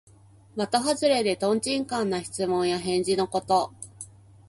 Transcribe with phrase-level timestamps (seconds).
[0.55, 3.71] まとはずれで、とんちんかんな質問や返事のこと。